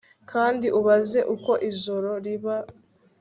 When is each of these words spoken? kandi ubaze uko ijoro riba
kandi 0.31 0.67
ubaze 0.79 1.19
uko 1.35 1.51
ijoro 1.69 2.09
riba 2.25 2.55